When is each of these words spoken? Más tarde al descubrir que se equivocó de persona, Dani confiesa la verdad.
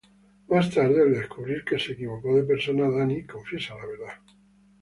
Más 0.49 0.73
tarde 0.73 0.99
al 0.99 1.13
descubrir 1.13 1.63
que 1.63 1.77
se 1.77 1.91
equivocó 1.91 2.35
de 2.35 2.41
persona, 2.41 2.89
Dani 2.89 3.23
confiesa 3.23 3.75
la 3.75 3.85
verdad. 3.85 4.13